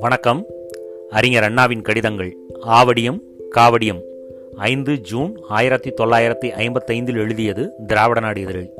வணக்கம். 0.00 0.46
அறிஞர் 1.10 1.42
அண்ணாவின் 1.42 1.82
கடிதங்கள் 1.82 2.36
ஆவடியம் 2.66 3.20
காவடியம். 3.54 4.02
ஐந்து 4.56 4.98
ஜூன் 4.98 5.40
ஆயிரத்தி 5.48 5.90
தொள்ளாயிரத்தி 5.90 6.50
ஐம்பத்தைந்தில் 6.50 7.16
எழுதியது 7.16 7.72
திராவிட 7.86 8.20
நாடு 8.20 8.40
இதழில் 8.40 8.74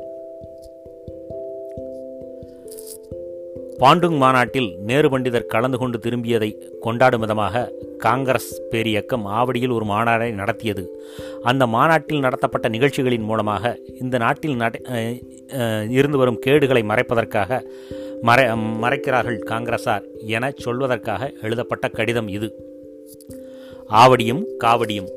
பாண்டுங் 3.79 4.17
மாநாட்டில் 4.17 4.77
நேரு 4.79 5.09
பண்டிதர் 5.09 5.45
கலந்து 5.45 5.77
கொண்டு 5.77 5.97
திரும்பியதை 5.97 6.77
கொண்டாடும் 6.79 7.19
விதமாக 7.19 7.71
காங்கிரஸ் 7.97 8.61
பேரியக்கம் 8.71 9.23
ஆவடியில் 9.25 9.73
ஒரு 9.73 9.85
மாநாடை 9.85 10.33
நடத்தியது. 10.33 11.01
அந்த 11.41 11.67
மாநாட்டில் 11.67 12.19
நடத்தப்பட்ட 12.19 12.67
நிகழ்ச்சிகளின் 12.67 13.21
மூலமாக 13.21 13.79
இந்த 13.99 14.17
நாட்டில் 14.17 14.55
இருந்து 15.89 16.17
வரும் 16.17 16.39
கேடுகளை 16.45 16.83
மறைப்பதற்காக 16.83 17.59
மறை 18.21 18.45
மறைக்கிறார்கள் 18.83 19.39
காங்கிரசார் 19.49 20.05
என 20.35 20.51
சொல்வதற்காக 20.65 21.41
எழுதப்பட்ட 21.41 21.87
கடிதம் 21.87 22.27
இது. 22.27 22.49
ஆவடியும் 24.03 24.43
காவடியும். 24.63 25.09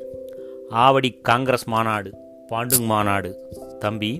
ஆவடி 0.75 1.09
காங்கிரஸ் 1.21 1.67
மாநாடு 1.67 2.11
பாண்டுங் 2.51 2.85
மாநாடு. 2.85 3.29
தம்பி 3.79 4.11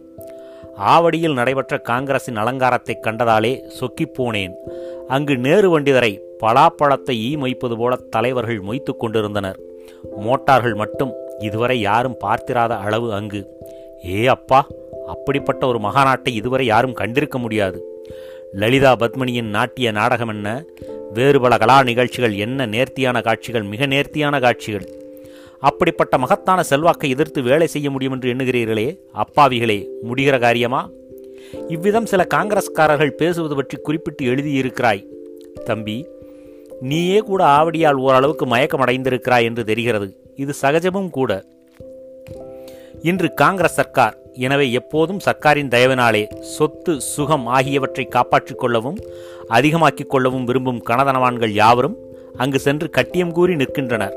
ஆவடியில் 0.93 1.33
நடைபெற்ற 1.33 1.77
காங்கிரசின் 1.77 2.35
அலங்காரத்தை 2.35 2.99
கண்டதாலே 3.01 3.53
சொக்கிப்போனேன் 3.79 4.53
அங்கு 5.07 5.37
நேரு 5.37 5.69
வண்டிதரை 5.69 6.11
பலாப்பழத்தை 6.43 7.15
ஈ 7.27 7.35
மொய்ப்பது 7.35 7.75
போல 7.77 7.95
தலைவர்கள் 7.95 8.59
மொய்த்து 8.59 8.97
கொண்டிருந்தனர். 8.97 9.59
மோட்டார்கள் 10.25 10.75
மட்டும் 10.75 11.11
இதுவரை 11.39 11.79
யாரும் 11.81 12.17
பார்த்திராத 12.17 12.73
அளவு 12.75 13.13
அங்கு. 13.13 13.41
ஏ 14.05 14.25
அப்பா! 14.25 14.67
அப்படிப்பட்ட 15.11 15.67
ஒரு 15.67 15.79
மகாநாட்டை 15.79 16.29
இதுவரை 16.29 16.65
யாரும் 16.65 16.95
கண்டிருக்க 16.95 17.37
முடியாது. 17.37 18.03
லலிதா 18.53 18.95
பத்மினியின் 18.95 19.53
நாட்டிய 19.57 19.91
நாடகம் 19.91 20.27
என்ன? 20.27 20.63
வேறு 21.13 21.41
பல 21.41 21.57
கலா 21.57 21.83
நிகழ்ச்சிகள் 21.83 22.33
என்ன? 22.33 22.65
நேர்த்தியான 22.65 23.21
காட்சிகள் 23.21 23.63
மிக 23.63 23.85
நேர்த்தியான 23.85 24.39
காட்சிகள். 24.39 24.87
அப்படிப்பட்ட 25.59 26.17
மகத்தான 26.17 26.63
செல்வாக்கை 26.63 27.09
எதிர்த்து 27.09 27.41
வேலை 27.41 27.67
செய்ய 27.67 27.89
முடியும் 27.89 28.13
என்று 28.13 28.33
எண்ணுகிறீர்களே 28.33 28.97
அப்பாவிகளே 29.13 29.87
முடிகிற 30.11 30.39
காரியமா? 30.39 30.89
இவ்விதம் 31.67 32.05
சில 32.05 32.27
காங்கிரஸ்காரர்கள் 32.33 33.09
பேசுவது 33.09 33.55
பற்றி 33.55 33.77
குறிப்பிட்டு 33.77 34.25
எழுதியிருக்கிறாய். 34.25 35.05
தம்பி 35.65 36.07
நீயே 36.79 37.19
கூட 37.19 37.43
ஆவடியால் 37.43 37.99
ஓரளவுக்கு 38.07 38.45
மயக்கமடைந்திருக்கிறாய் 38.45 39.43
என்று 39.43 39.65
தெரிகிறது. 39.65 40.15
இது 40.35 40.53
சகஜமும் 40.61 41.09
கூட. 41.09 41.43
இன்று 43.01 43.33
காங்கிரஸ் 43.33 43.73
சர்க்கார் 43.73 44.20
எனவே 44.35 44.71
எப்போதும் 44.71 45.19
சர்க்காரின் 45.25 45.71
தயவினாலே 45.73 46.21
சொத்து 46.41 47.01
சுகம் 47.01 47.45
ஆகியவற்றை 47.45 48.05
காப்பாற்றிக் 48.05 48.59
கொள்ளவும் 48.59 48.97
அதிகமாக்கிக் 49.49 50.09
கொள்ளவும் 50.09 50.43
விரும்பும் 50.43 50.83
கனதனவான்கள் 50.89 51.53
யாவரும் 51.53 51.97
அங்கு 52.37 52.59
சென்று 52.59 52.89
கட்டியம் 52.89 53.31
கூறி 53.31 53.55
நிற்கின்றனர். 53.55 54.15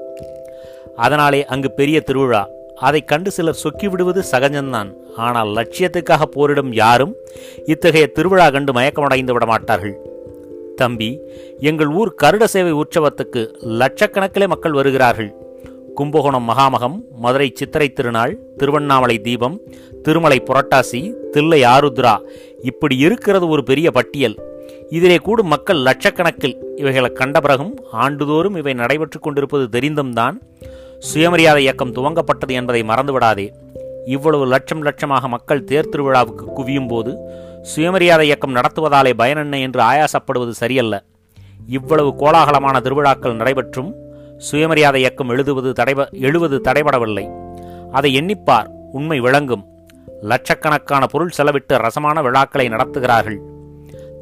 அதனாலே 0.97 1.45
அங்கு 1.45 1.71
பெரிய 1.71 2.01
திருவிழா. 2.01 2.49
அதை 2.77 3.01
கண்டு 3.05 3.31
சிலர் 3.31 3.61
சொக்கி 3.63 3.89
விடுவது 3.89 4.25
சகஜம்தான். 4.33 4.91
ஆனால் 5.17 5.49
லட்சியத்துக்காக 5.49 6.23
போரிடும் 6.23 6.73
யாரும் 6.73 7.15
இத்தகைய 7.65 8.07
திருவிழா 8.07 8.51
கண்டு 8.51 8.73
மயக்கமடைந்து 8.73 9.33
விட 9.33 9.47
மாட்டார்கள் 9.47 9.97
தம்பி 10.77 11.21
எங்கள் 11.61 11.87
ஊர் 11.87 12.15
கருட 12.23 12.45
சேவை 12.45 12.73
உற்சவத்துக்கு 12.73 13.43
லட்சக்கணக்கிலே 13.81 14.47
மக்கள் 14.47 14.73
வருகிறார்கள். 14.73 15.33
கும்பகோணம் 15.95 16.49
மகாமகம் 16.49 16.97
மதுரை 17.19 17.53
சித்திரை 17.55 17.89
திருநாள் 17.89 18.39
திருவண்ணாமலை 18.57 19.19
தீபம் 19.19 19.61
திருமலை 20.05 20.43
புரட்டாசி 20.47 21.01
தில்லை 21.31 21.63
ஆருத்ரா. 21.63 22.15
இப்படி 22.63 22.97
இருக்கிறது 22.99 23.49
ஒரு 23.49 23.63
பெரிய 23.63 23.91
பட்டியல். 23.91 24.37
இதிலே 24.89 25.17
கூடும் 25.17 25.47
மக்கள் 25.47 25.77
லட்சக்கணக்கில். 25.77 26.57
இவைகளை 26.77 27.11
கண்ட 27.13 27.41
பிறகும் 27.41 27.75
ஆண்டுதோறும் 27.93 28.57
இவை 28.57 28.73
நடைபெற்றுக் 28.73 29.23
கொண்டிருப்பது 29.23 29.79
தெரிந்தும்தான் 29.79 30.37
சுயமரியாதை 30.99 31.63
இயக்கம் 31.63 31.95
துவங்கப்பட்டது 31.95 32.53
என்பதை 32.59 32.83
மறந்துவிடாதே. 32.83 33.47
இவ்வளவு 34.07 34.47
லட்சம் 34.47 34.83
லட்சமாக 34.83 35.29
மக்கள் 35.29 35.65
தேர் 35.65 35.89
திருவிழாவுக்கு 35.89 36.45
குவியும் 36.57 36.89
போது 36.89 37.13
சுயமரியாதை 37.63 38.25
இயக்கம் 38.27 38.55
நடத்துவதாலே 38.55 39.13
பயனென்ன 39.19 39.61
என்று 39.61 39.81
ஆயாசப்படுவது 39.83 40.51
சரியல்ல. 40.51 41.05
இவ்வளவு 41.67 42.15
கோலாகலமான 42.19 42.81
திருவிழாக்கள் 42.81 43.37
நடைபெற்றும் 43.37 43.93
சுயமரியாதை 44.39 45.01
இயக்கம் 45.01 45.29
எழுதுவது 45.29 45.73
தடைப 45.83 46.11
எழுவது 46.21 46.61
தடைபடவில்லை. 46.65 47.27
அதை 47.93 48.11
எண்ணிப்பார் 48.21 48.67
உண்மை 48.93 49.21
விளங்கும். 49.21 49.65
லட்சக்கணக்கான 50.21 51.07
பொருள் 51.07 51.33
செலவிட்டு 51.37 51.77
ரசமான 51.77 52.23
விழாக்களை 52.23 52.69
நடத்துகிறார்கள். 52.69 53.39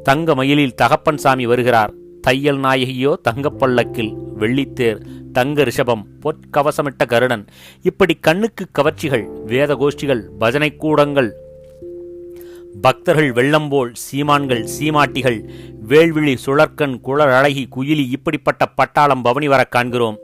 தங்க 0.03 0.35
மயிலில் 0.35 0.75
தகப்பன் 0.75 1.17
சாமி 1.17 1.45
வருகிறார். 1.45 1.93
தையல் 2.21 2.59
நாயகியோ 2.59 3.13
தங்கப்பல்லக்கில் 3.29 4.11
வெள்ளித்தேர் 4.39 4.99
தங்க 5.31 5.63
ரிஷபம் 5.63 6.03
பொற்கவசமிட்ட 6.21 7.05
கருடன். 7.07 7.45
இப்படி 7.81 8.13
கண்ணுக்கு 8.13 8.65
கவர்ச்சிகள் 8.71 9.25
வேத 9.45 9.75
கோஷ்டிகள் 9.75 10.21
பஜனை 10.39 10.75
கூடங்கள் 10.75 11.35
பக்தர்கள் 12.81 13.31
வெள்ளம்போல் 13.31 13.93
சீமான்கள் 13.93 14.67
சீமாட்டிகள் 14.79 15.49
வேள்விழி 15.87 16.35
சுழற்கண் 16.45 16.99
குழல் 17.01 17.29
அழகி 17.29 17.67
குயிலி 17.75 18.05
இப்படிப்பட்ட 18.09 18.65
பட்டாளம் 18.77 19.21
பவனி 19.23 19.47
வர 19.47 19.63
காண்கிறோம். 19.63 20.17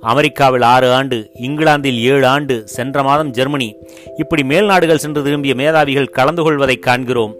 அமெரிக்காவில் 0.00 0.62
ஆறு 0.62 0.92
ஆண்டு 0.92 1.30
இங்கிலாந்தில் 1.34 2.02
ஏழு 2.02 2.26
ஆண்டு 2.26 2.68
சென்ற 2.68 3.02
மாதம் 3.02 3.30
ஜெர்மனி. 3.30 3.76
இப்படி 4.16 4.42
மேல்நாடுகள் 4.42 4.94
சென்று 4.94 5.22
திரும்பிய 5.22 5.54
மேதாவிகள் 5.54 6.10
கலந்து 6.10 6.42
கொள்வதை 6.42 6.76
காண்கிறோம். 6.76 7.34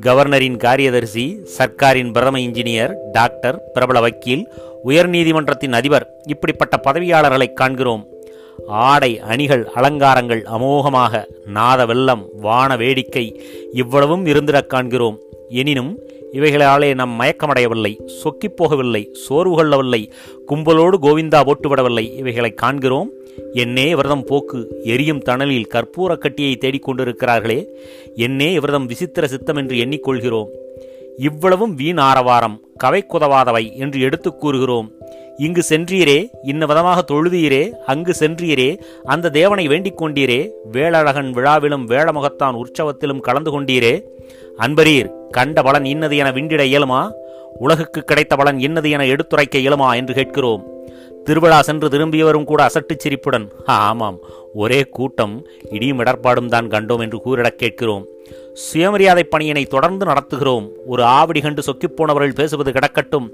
கவர்னரின் 0.00 0.56
காரியதர்சி 0.56 1.38
சர்க்காரின் 1.58 2.12
பிரதம 2.12 2.38
இன்ஜினியர் 2.38 2.94
டாக்டர் 3.12 3.62
பிரபல 3.72 4.00
வக்கீல் 4.00 4.48
உயர்நீதிமன்றத்தின் 4.84 5.72
அதிபர் 5.72 6.10
இப்படிப்பட்ட 6.26 6.80
பதவியாளர்களை 6.88 7.52
காண்கிறோம். 7.52 8.06
ஆடை 8.66 9.20
அணிகள் 9.20 9.68
அலங்காரங்கள் 9.74 10.46
அமோகமாக 10.52 11.24
நாத 11.46 11.86
வெள்ளம் 11.86 12.28
வான 12.40 12.76
வேடிக்கை 12.76 13.40
இவ்வளவும் 13.72 14.26
இருந்திடக் 14.26 14.66
காண்கிறோம். 14.66 15.18
எனினும் 15.48 15.98
இவைகளாலே 16.32 16.94
நம் 16.94 17.20
மயக்கமடையவில்லை 17.20 18.06
சொக்கிப் 18.06 18.62
போகவில்லை 18.62 19.12
சோர்வு 19.12 19.54
கொள்ளவில்லை 19.54 20.12
கும்பலோடு 20.48 20.94
கோவிந்தா 21.02 21.40
போட்டுவிடவில்லை 21.44 22.16
இவைகளை 22.16 22.54
காண்கிறோம். 22.54 23.10
என்னே 23.52 23.88
இவர்தம் 23.88 24.24
போக்கு 24.24 24.80
எரியும் 24.84 25.22
தணலில் 25.22 25.66
கற்பூர 25.74 26.18
கட்டியை 26.18 26.58
தேடிக்கொண்டிருக்கிறார்களே 26.60 27.64
என்னே 28.14 28.52
இவர்தம் 28.52 28.86
விசித்திர 28.86 29.26
சித்தம் 29.26 29.56
என்று 29.56 29.76
எண்ணிக்கொள்கிறோம். 29.76 30.46
இவ்வளவும் 31.16 31.74
வீண் 31.74 31.98
ஆரவாரம் 31.98 32.60
கவை 32.84 33.04
குதவாதவை 33.08 33.76
என்று 33.76 34.00
எடுத்துக் 34.00 34.40
கூறுகிறோம். 34.40 34.90
இங்கு 35.36 35.62
சென்றீரே 35.68 36.28
இன்ன 36.42 36.66
விதமாக 36.66 37.14
தொழுதீரே 37.14 37.70
அங்கு 37.70 38.14
சென்றீரே 38.18 38.78
அந்த 39.04 39.30
தேவனை 39.30 39.68
வேண்டிக் 39.68 40.02
கொண்டீரே 40.02 40.50
வேளழகன் 40.72 41.30
விழாவிலும் 41.30 41.88
வேளமுகத்தான் 41.88 42.54
உற்சவத்திலும் 42.54 43.20
கலந்து 43.20 43.60
கொண்டீரே. 43.60 44.02
அன்பரீர் 44.58 45.10
கண்ட 45.30 45.62
பலன் 45.62 45.84
இன்னது 45.84 46.16
என 46.16 46.30
விண்டிட 46.30 46.64
இயலுமா? 46.64 47.12
உலகுக்கு 47.58 48.02
கிடைத்த 48.02 48.36
பலன் 48.36 48.60
இன்னது 48.60 48.90
என 48.90 49.04
எடுத்துரைக்க 49.04 49.58
இயலுமா 49.58 49.96
என்று 49.96 50.14
கேட்கிறோம். 50.14 50.66
திருவிழா 51.24 51.62
சென்று 51.62 51.88
திரும்பியவரும் 51.88 52.44
கூட 52.44 52.62
அசட்டுச் 52.62 52.98
சிரிப்புடன் 52.98 53.50
ஆமாம் 53.64 54.18
ஒரே 54.54 54.82
கூட்டம் 54.82 55.46
இடியும் 55.70 55.98
இடர்பாடும் 55.98 56.48
தான் 56.48 56.68
கண்டோம் 56.68 57.00
என்று 57.00 57.20
கூறிடக் 57.20 57.58
கேட்கிறோம். 57.58 58.06
சுயமரியாதை 58.52 59.28
பணியினை 59.30 59.66
தொடர்ந்து 59.66 60.06
நடத்துகிறோம். 60.06 60.68
ஒரு 60.86 61.02
ஆவடி 61.02 61.42
கண்டு 61.42 61.62
சொக்கிப்போனவர்கள் 61.62 62.34
பேசுவது 62.34 62.72
கிடக்கட்டும். 62.72 63.30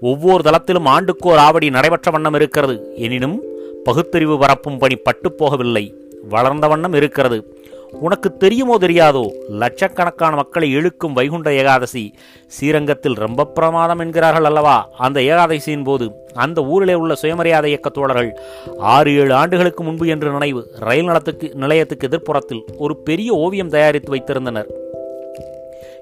ஒவ்வொரு 0.00 0.42
தளத்திலும் 0.50 0.86
ஆண்டுக்கோர் 0.86 1.38
ஆவடி 1.38 1.70
நடைபெற்ற 1.70 2.10
வண்ணம் 2.10 2.34
இருக்கிறது. 2.34 2.92
எனினும் 2.96 3.42
பகுத்தறிவு 3.84 4.38
பரப்பும் 4.38 4.78
பணி 4.78 4.94
பட்டுப்போகவில்லை 4.94 5.92
வளர்ந்த 6.28 6.66
வண்ணம் 6.66 6.92
இருக்கிறது. 6.92 7.57
உனக்கு 7.92 8.36
தெரியுமோ 8.36 8.78
தெரியாதோ 8.78 9.30
லட்சக்கணக்கான 9.48 10.36
மக்களை 10.36 10.70
இழுக்கும் 10.70 11.12
வைகுண்ட 11.12 11.52
ஏகாதசி. 11.52 12.14
ஸ்ரீரங்கத்தில் 12.46 13.12
ரொம்ப 13.12 13.44
பிரமாதம் 13.44 13.98
என்கிறார்கள் 13.98 14.44
அல்லவா? 14.44 14.88
அந்த 14.98 15.20
ஏகாதசியின் 15.20 15.84
போது 15.84 16.12
அந்த 16.34 16.64
ஊரிலே 16.64 16.94
உள்ள 16.94 17.14
சுயமரியாதை 17.14 17.70
இயக்க 17.70 17.88
தோழர்கள் 17.88 18.38
ஆறு 18.78 19.16
ஏழு 19.16 19.34
ஆண்டுகளுக்கு 19.34 19.84
முன்பு 19.84 20.06
என்று 20.06 20.30
நினைவு 20.30 20.70
ரயில் 20.74 21.04
நிலத்துக்கு 21.04 21.50
நிலையத்துக்கு 21.54 22.08
எதிர்ப்புறத்தில் 22.08 22.62
ஒரு 22.76 22.96
பெரிய 22.96 23.32
ஓவியம் 23.32 23.68
தயாரித்து 23.68 24.14
வைத்திருந்தனர். 24.14 24.66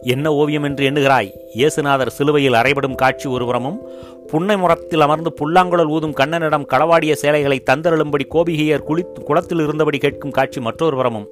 என்ன 0.01 0.33
ஓவியம் 0.33 0.63
என்று 0.63 0.91
எண்ணுகிறாய்? 0.91 1.31
இயேசுநாதர் 1.55 2.07
சிலுவையில் 2.07 2.53
அறைபடும் 2.53 2.95
காட்சி 2.95 3.31
ஒருபுறமும் 3.31 3.79
புன்னை 4.27 4.57
முறத்தில் 4.57 5.01
அமர்ந்து 5.01 5.33
புல்லாங்குழல் 5.33 5.89
ஊதும் 5.89 6.15
கண்ணனிடம் 6.15 6.67
களவாடிய 6.67 7.13
சேலைகளை 7.13 7.63
தந்தருளும்படி 7.71 8.27
கோபிகையர் 8.35 8.83
குளி 8.83 9.05
குளத்தில் 9.25 9.59
இருந்தபடி 9.59 9.99
கேட்கும் 9.99 10.31
காட்சி 10.31 10.61
மற்றொரு 10.61 10.97
புறமும். 10.97 11.29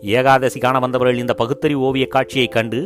ஏகாதசி 0.00 0.60
காண 0.60 0.78
வந்தவர்கள் 0.78 1.18
இந்த 1.18 1.34
பகுத்தறிவு 1.34 1.80
ஓவிய 1.80 2.06
காட்சியை 2.06 2.46
கண்டு 2.46 2.80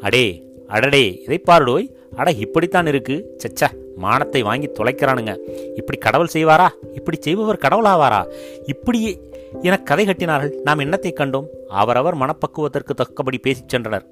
அடே 0.00 0.42
அடடே 0.68 1.22
இதை 1.22 1.40
பாருடோய் 1.50 1.90
அட 2.16 2.30
இப்படித்தான் 2.30 2.86
இருக்கு. 2.86 3.38
சச்ச 3.42 3.66
மானத்தை 3.96 4.42
வாங்கி 4.42 4.66
தொலைக்கிறானுங்க. 4.66 5.36
இப்படி 5.76 5.98
கடவுள் 5.98 6.32
செய்வாரா? 6.32 6.68
இப்படி 6.92 7.16
செய்பவர் 7.20 7.64
கடவுளாவாரா? 7.68 8.32
இப்படியே 8.66 9.20
என 9.62 9.78
கதை 9.78 10.06
கட்டினார்கள். 10.06 10.52
நாம் 10.62 10.78
என்னத்தை 10.78 11.12
கண்டோம்? 11.14 11.46
அவரவர் 11.68 12.16
மனப்பக்குவத்திற்கு 12.16 12.94
தக்கபடி 12.94 13.38
பேசிச் 13.42 13.76
சென்றனர். 13.76 14.02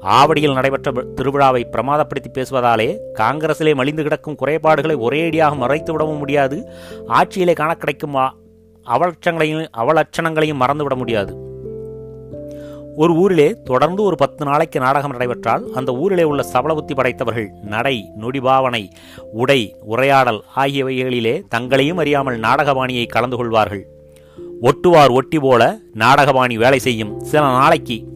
ஆவடியில் 0.00 0.52
நடைபெற்ற 0.52 0.92
திருவிழாவை 0.92 1.64
பிரமாதப்படுத்தி 1.72 2.30
பேசுவதாலே 2.32 2.98
காங்கிரசிலே 3.18 3.74
மலிந்து 3.74 4.02
கிடக்கும் 4.02 4.34
குறைபாடுகளை 4.34 4.96
ஒரேடியாக 4.96 5.56
மறைத்து 5.56 5.92
விடவும் 5.92 6.18
முடியாது. 6.18 6.68
ஆட்சியிலே 7.06 7.52
காண 7.52 7.74
கிடைக்கும் 7.74 8.14
அவலட்சங்களையும் 8.14 9.66
அவலட்சணங்களையும் 9.76 10.60
மறந்துவிட 10.60 10.94
முடியாது. 10.94 11.48
ஒரு 12.96 13.14
ஊரிலே 13.14 13.52
தொடர்ந்து 13.64 14.02
ஒரு 14.02 14.16
பத்து 14.16 14.44
நாளைக்கு 14.44 14.80
நாடகம் 14.80 15.10
நடைபெற்றால் 15.10 15.72
அந்த 15.74 15.92
ஊரிலே 15.92 16.22
உள்ள 16.22 16.46
சபலபுத்தி 16.52 16.94
படைத்தவர்கள் 16.94 17.48
நடை 17.62 18.10
நொடிபாவனை 18.20 18.88
உடை 19.32 19.76
உரையாடல் 19.80 20.44
ஆகியவைகளிலே 20.56 21.42
தங்களையும் 21.48 21.96
அறியாமல் 21.96 22.40
நாடகபாணியை 22.40 23.06
கலந்து 23.06 23.36
கொள்வார்கள். 23.36 23.86
ஒட்டுவார் 24.62 25.12
ஒட்டி 25.12 25.38
போல 25.38 25.78
நாடகபாணி 25.94 26.56
வேலை 26.56 26.78
செய்யும். 26.78 27.20
சில 27.20 27.42
நாளைக்கு 27.42 28.08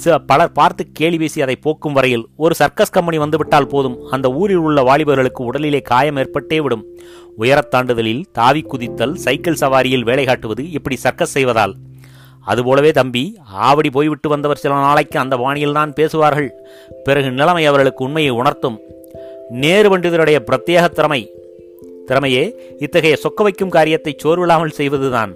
சில 0.00 0.14
பலர் 0.18 0.52
பார்த்து 0.52 0.82
கேலி 0.92 1.16
பேசி 1.18 1.42
அதை 1.42 1.56
போக்கும் 1.56 1.92
வரையில் 1.92 2.24
ஒரு 2.36 2.54
சர்க்கஸ் 2.54 2.94
கம்பெனி 2.96 3.18
வந்துவிட்டால் 3.18 3.68
போதும். 3.68 3.96
அந்த 4.10 4.26
ஊரில் 4.40 4.62
உள்ள 4.66 4.82
வாலிபர்களுக்கு 4.82 5.42
உடலிலே 5.50 5.80
காயம் 5.82 6.16
ஏற்பட்டே 6.16 6.58
விடும். 6.62 6.84
உயரத்தாண்டுதலில் 7.38 8.22
தாவி 8.32 8.62
குதித்தல் 8.62 9.14
சைக்கிள் 9.14 9.60
சவாரியில் 9.60 10.06
வேலை 10.10 10.24
காட்டுவது 10.24 10.70
இப்படி 10.70 10.96
சர்க்கஸ் 10.96 11.34
செய்வதால். 11.36 11.74
அதுபோலவே 12.44 12.90
தம்பி 12.90 13.24
ஆவடி 13.68 13.90
போய்விட்டு 13.90 14.28
வந்தவர் 14.28 14.62
சில 14.62 14.74
நாளைக்கு 14.74 15.18
அந்த 15.18 15.36
பாணியில் 15.36 15.72
தான் 15.72 15.92
பேசுவார்கள். 15.92 16.50
பிறகு 17.04 17.30
நிலைமை 17.30 17.66
அவர்களுக்கு 17.66 18.04
உண்மையை 18.04 18.30
உணர்த்தும். 18.30 18.78
நேரு 19.62 19.88
பண்டிதருடைய 19.92 20.40
பிரத்யேக 20.48 20.88
திறமை. 20.88 21.22
திறமையே 22.08 22.42
இத்தகைய 22.78 23.16
சொக்க 23.22 23.42
வைக்கும் 23.42 23.74
காரியத்தை 23.76 24.12
சோர்வில்லாமல் 24.22 24.76
செய்வதுதான். 24.78 25.32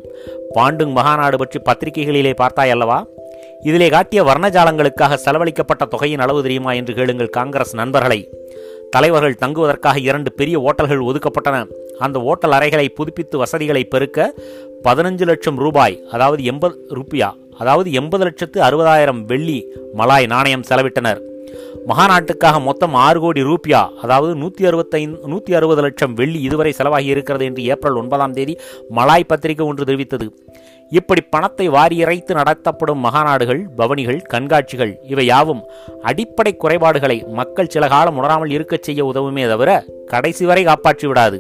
பாண்டுங் 0.54 0.92
மகாநாடு 0.98 1.34
பற்றி 1.34 1.60
பத்திரிகைகளிலே 1.68 2.32
பார்த்தாய் 2.42 2.74
அல்லவா? 2.74 2.98
இதிலே 3.62 3.88
காட்டிய 3.88 4.22
வர்ணஜாலங்களுக்காக 4.22 5.14
செலவழிக்கப்பட்ட 5.14 5.84
தொகையின் 5.84 6.18
அளவு 6.18 6.42
தெரியுமா 6.42 6.72
என்று 6.72 6.94
கேளுங்கள் 6.94 7.28
காங்கிரஸ் 7.28 7.74
நண்பர்களை. 7.74 8.28
தலைவர்கள் 8.90 9.34
தங்குவதற்காக 9.34 9.98
இரண்டு 9.98 10.32
பெரிய 10.32 10.60
ஓட்டல்கள் 10.60 11.06
ஒதுக்கப்பட்டன. 11.08 11.66
அந்த 11.98 12.20
ஓட்டல் 12.20 12.52
அறைகளை 12.52 12.88
புதுப்பித்து 12.88 13.38
வசதிகளை 13.38 13.84
பெருக்க 13.84 14.34
பதினஞ்சு 14.84 15.24
லட்சம் 15.24 15.56
ரூபாய் 15.56 16.02
அதாவது 16.10 16.44
எண்பது 16.44 16.86
ருப்பியா 16.90 17.30
அதாவது 17.58 17.92
எண்பது 17.92 18.24
லட்சத்து 18.24 18.62
அறுபதாயிரம் 18.62 19.24
வெள்ளி 19.24 19.66
மலாய் 19.94 20.26
நாணயம் 20.26 20.64
செலவிட்டனர். 20.68 21.20
மகாநாட்டுக்காக 21.86 22.60
மொத்தம் 22.60 22.94
ஆறு 22.94 23.20
கோடி 23.20 23.42
ரூபியா 23.42 23.88
அதாவது 24.02 24.34
நூற்றி 24.34 24.66
அறுபத்தைந்து 24.66 25.18
நூற்றி 25.26 25.54
அறுபது 25.54 25.80
லட்சம் 25.80 26.14
வெள்ளி 26.14 26.40
இதுவரை 26.40 26.74
செலவாகி 26.78 27.04
இருக்கிறது 27.04 27.44
என்று 27.44 27.64
ஏப்ரல் 27.64 27.94
ஒன்பதாம் 27.94 28.32
தேதி 28.32 28.58
மலாய் 28.90 29.24
பத்திரிகை 29.26 29.66
ஒன்று 29.66 29.84
தெரிவித்தது. 29.84 30.26
இப்படி 30.90 31.20
பணத்தை 31.20 31.68
வாரியறைத்து 31.68 32.32
நடத்தப்படும் 32.34 33.04
மகாநாடுகள் 33.04 33.62
பவனிகள் 33.76 34.20
கண்காட்சிகள் 34.32 34.92
இவை 35.02 35.26
யாவும் 35.26 35.62
அடிப்படை 36.02 36.56
குறைபாடுகளை 36.56 37.24
மக்கள் 37.28 37.68
சில 37.68 37.88
காலம் 37.88 38.16
உணராமல் 38.16 38.50
இருக்கச் 38.50 38.82
செய்ய 38.82 39.04
உதவுமே 39.04 39.48
தவிர 39.48 39.84
கடைசி 40.06 40.44
வரை 40.44 40.64
காப்பாற்றி 40.64 41.06
விடாது. 41.06 41.38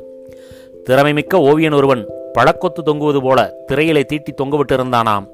திறமைமிக்க 0.86 1.34
ஓவியன் 1.34 1.72
ஒருவன் 1.72 2.08
பழக்கொத்து 2.32 2.82
தொங்குவது 2.86 3.20
போல 3.20 3.54
திரையிலே 3.68 4.04
தீட்டி 4.04 4.32
தொங்கவிட்டிருந்தானாம். 4.32 5.26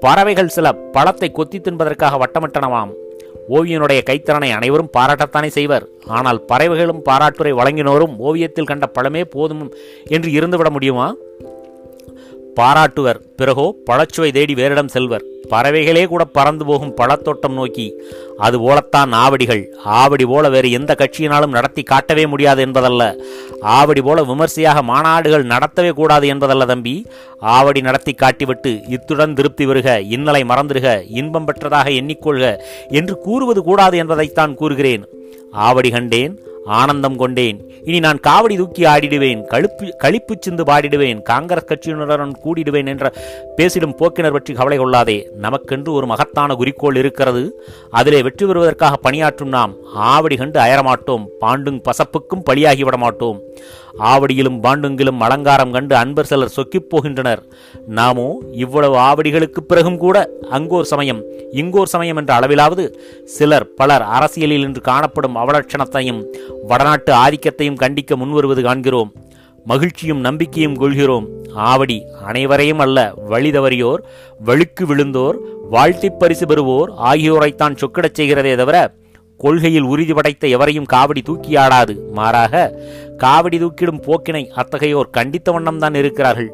பறவைகள் 0.00 0.54
சில 0.56 0.72
பழத்தை 0.72 1.30
கொத்தி 1.30 1.58
தின்பதற்காக 1.58 2.18
வட்டமிட்டனவாம். 2.22 2.92
ஓவியனுடைய 3.48 4.00
கைத்திறனை 4.10 4.50
அனைவரும் 4.50 4.90
பாராட்டத்தானே 4.96 5.46
செய்வர். 5.46 5.84
ஆனால் 6.06 6.44
பறவைகளும் 6.44 7.02
பாராட்டுரை 7.02 7.52
வழங்கினோரும் 7.52 8.16
ஓவியத்தில் 8.18 8.64
கண்ட 8.64 8.86
பழமே 8.86 9.24
போதும் 9.24 9.72
என்று 10.04 10.30
இருந்துவிட 10.30 10.70
முடியுமா? 10.70 11.14
பாராட்டுவர். 12.58 13.18
பிறகோ 13.38 13.66
பழச்சுவை 13.88 14.30
தேடி 14.36 14.54
வேறிடம் 14.54 14.92
செல்வர். 14.94 15.24
பறவைகளே 15.50 16.06
கூட 16.06 16.24
பறந்து 16.24 16.64
போகும் 16.64 16.94
பழத்தோட்டம் 17.00 17.56
நோக்கி 17.58 17.86
அது 18.36 18.56
போலத்தான் 18.60 19.12
ஆவடிகள். 19.12 19.62
ஆவடி 20.00 20.26
போல 20.26 20.48
வேறு 20.48 20.70
எந்த 20.70 20.94
கட்சியினாலும் 20.98 21.56
நடத்தி 21.56 21.82
காட்டவே 21.82 22.26
முடியாது 22.26 22.60
என்பதல்ல. 22.66 23.02
ஆவடி 23.78 24.02
போல 24.02 24.22
விமர்சையாக 24.22 24.82
மாநாடுகள் 24.82 25.48
நடத்தவே 25.54 25.92
கூடாது 25.92 26.26
என்பதல்ல 26.26 26.64
தம்பி. 26.64 27.06
ஆவடி 27.56 27.80
நடத்தி 27.80 28.14
காட்டிவிட்டு 28.14 28.72
இத்துடன் 28.88 29.34
திருப்தி 29.34 29.66
வருக 29.66 30.00
இன்னலை 30.16 30.42
மறந்துடுக 30.52 31.04
இன்பம் 31.20 31.48
பெற்றதாக 31.48 31.88
எண்ணிக்கொள்க 32.00 32.56
என்று 32.88 33.16
கூறுவது 33.18 33.62
கூடாது 33.62 33.96
என்பதைத்தான் 33.96 34.54
கூறுகிறேன். 34.54 35.06
ஆவடி 35.52 35.90
கண்டேன் 35.90 36.34
ஆனந்தம் 36.64 37.16
கொண்டேன். 37.16 37.70
இனி 37.84 38.00
நான் 38.00 38.20
காவடி 38.26 38.56
தூக்கி 38.56 38.84
ஆடிடுவேன். 38.84 39.42
கழுப்பு 39.44 39.90
கழிப்பு 40.04 40.34
சிந்து 40.40 40.64
பாடிடுவேன். 40.64 41.22
காங்கிரஸ் 41.22 41.68
கட்சியினருடன் 41.68 42.32
கூடிடுவேன் 42.44 42.86
என்ற 42.86 43.12
பேசிடும் 43.56 43.96
போக்கினர் 43.98 44.32
பற்றி 44.32 44.54
கவலை 44.54 44.78
கொள்ளாதே. 44.78 45.30
நமக்கென்று 45.42 45.88
ஒரு 45.88 46.06
மகத்தான 46.06 46.54
குறிக்கோள் 46.54 46.96
இருக்கிறது. 46.96 47.62
அதிலே 47.90 48.22
வெற்றி 48.22 48.46
பெறுவதற்காக 48.46 48.96
பணியாற்றும் 48.96 49.48
நாம். 49.48 49.74
ஆவடி 49.94 50.36
கண்டு 50.36 50.60
அயரமாட்டோம். 50.60 51.26
பாண்டும் 51.40 51.82
பசப்புக்கும் 51.82 52.46
பலியாகிவிட 52.50 52.96
மாட்டோம் 52.96 53.40
ஆவடியிலும் 54.10 54.58
பாண்டுங்கிலும் 54.64 55.20
அலங்காரம் 55.26 55.72
கண்டு 55.72 55.96
அன்பர் 55.96 56.28
சிலர் 56.30 56.54
சொக்கிப் 56.56 56.88
போகின்றனர். 56.90 57.42
நாமோ 57.98 58.28
இவ்வளவு 58.64 58.96
ஆவடிகளுக்கு 58.98 59.60
பிறகும் 59.70 59.98
கூட 59.98 60.16
அங்கோர் 60.50 60.90
சமயம் 60.92 61.22
இங்கோர் 61.52 61.92
சமயம் 61.94 62.16
என்ற 62.16 62.40
அளவிலாவது 62.40 62.84
சிலர் 63.24 63.66
பலர் 63.74 64.02
அரசியலில் 64.02 64.62
இன்று 64.62 64.80
காணப்படும் 64.80 65.36
அவலட்சணத்தையும் 65.36 66.20
வடநாட்டு 66.68 67.12
ஆதிக்கத்தையும் 67.12 67.80
கண்டிக்க 67.82 68.16
முன்வருவது 68.16 68.62
காண்கிறோம். 68.62 69.12
மகிழ்ச்சியும் 69.66 70.20
நம்பிக்கையும் 70.20 70.76
கொள்கிறோம். 70.76 71.26
ஆவடி 71.54 71.98
அனைவரையும் 72.26 72.78
அல்ல 72.78 73.12
வழி 73.14 73.50
தவறியோர் 73.50 74.02
வழுக்கு 74.40 74.86
விழுந்தோர் 74.86 75.38
வாழ்த்தி 75.70 76.10
பரிசு 76.10 76.46
பெறுவோர் 76.46 76.90
ஆகியோரைத்தான் 77.10 77.78
சொக்கிடச் 77.80 78.18
செய்கிறதே 78.18 78.56
தவிர 78.56 78.94
கொள்கையில் 79.40 79.82
உறுதி 79.82 80.12
படைத்த 80.12 80.46
எவரையும் 80.46 80.88
காவடி 80.92 81.22
தூக்கியாடாது 81.26 81.94
மாறாக 82.12 82.54
காவடி 83.18 83.58
தூக்கிடும் 83.58 84.02
போக்கினை 84.02 84.46
அத்தகையோர் 84.56 85.10
கண்டித்த 85.10 85.52
வண்ணம்தான் 85.52 85.94
இருக்கிறார்கள். 85.94 86.52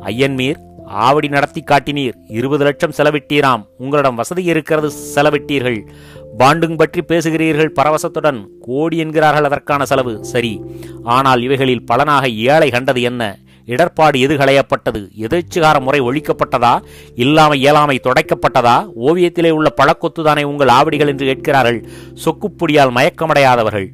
ஐயன்மீர் 0.00 0.58
ஆவடி 1.00 1.28
நடத்தி 1.28 1.64
காட்டினீர். 1.66 2.12
இருபது 2.28 2.64
லட்சம் 2.64 2.92
செலவிட்டீராம். 2.96 3.66
உங்களிடம் 3.78 4.14
வசதி 4.14 4.44
இருக்கிறது 4.44 4.90
செலவிட்டீர்கள். 5.14 5.86
பாண்டுங் 6.38 6.76
பற்றி 6.76 7.02
பேசுகிறீர்கள் 7.08 7.74
பரவசத்துடன். 7.80 8.46
கோடி 8.60 8.96
என்கிறார்கள் 8.96 9.44
அதற்கான 9.44 9.84
செலவு. 9.84 10.24
சரி. 10.24 10.64
ஆனால் 11.02 11.42
இவைகளில் 11.42 11.86
பலனாக 11.86 12.28
ஏழை 12.28 12.70
கண்டது 12.70 13.02
என்ன? 13.02 13.38
இடர்பாடு 13.66 14.20
எது 14.20 14.36
களையப்பட்டது? 14.36 15.08
எதிர்ச்சிகார 15.18 15.80
முறை 15.80 16.00
ஒழிக்கப்பட்டதா? 16.00 16.80
இல்லாமல் 17.14 17.58
இயலாமை 17.58 18.00
தொடைக்கப்பட்டதா? 18.02 18.86
ஓவியத்திலே 19.00 19.50
உள்ள 19.50 19.74
பழக்கொத்துதானே 19.76 20.42
உங்கள் 20.42 20.68
ஆவடிகள் 20.68 21.08
என்று 21.08 21.26
கேட்கிறார்கள். 21.26 21.88
சொக்குப்பொடியால் 22.24 22.90
மயக்கமடையாதவர்கள். 22.90 23.88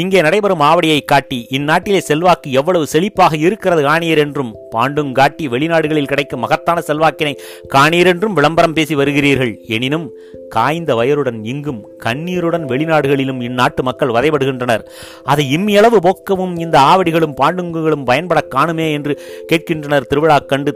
இங்கே 0.00 0.20
நடைபெறும் 0.24 0.62
ஆவடியை 0.68 1.00
காட்டி 1.10 1.38
இந்நாட்டிலே 1.56 1.98
செல்வாக்கு 2.06 2.48
எவ்வளவு 2.58 2.84
செழிப்பாக 2.92 3.38
இருக்கிறது 3.46 3.80
காணீர் 3.86 4.20
என்றும் 4.22 4.52
பாண்டும் 4.74 5.10
காட்டி 5.18 5.44
வெளிநாடுகளில் 5.48 6.08
கிடைக்கும் 6.12 6.42
மகத்தான 6.44 6.82
செல்வாக்கினை 6.86 7.32
காணீர் 7.74 8.08
என்றும் 8.12 8.36
விளம்பரம் 8.38 8.76
பேசி 8.78 8.94
வருகிறீர்கள். 9.00 9.52
எனினும் 9.76 10.06
காய்ந்த 10.54 10.94
வயருடன் 11.00 11.40
இங்கும் 11.52 11.80
கண்ணீருடன் 12.04 12.64
வெளிநாடுகளிலும் 12.70 13.42
இந்நாட்டு 13.48 13.82
மக்கள் 13.88 14.14
வதைபடுகின்றனர். 14.16 14.84
அதை 15.32 15.44
இம்மியளவு 15.56 16.00
போக்கவும் 16.06 16.54
இந்த 16.66 16.78
ஆவடிகளும் 16.92 17.36
பாண்டுங்குகளும் 17.40 18.06
பயன்பட 18.10 18.42
காணுமே 18.54 18.86
என்று 18.98 19.14
கேட்கின்றனர் 19.50 20.08
திருவிழா 20.12 20.38
கண்டு 20.52 20.72